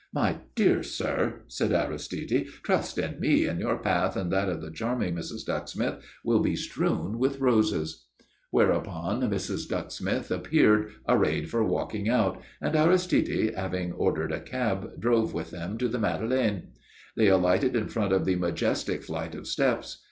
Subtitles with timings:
[0.11, 4.71] "My dear sir," said Aristide, "trust in me, and your path and that of the
[4.71, 5.45] charming Mrs.
[5.45, 8.07] Ducksmith will be strewn with roses."
[8.49, 9.67] Whereupon Mrs.
[9.69, 15.77] Ducksmith appeared, arrayed for walking out, and Aristide, having ordered a cab, drove with them
[15.77, 16.69] to the Madeleine.
[17.15, 19.99] They alighted in front of the majestic flight of steps.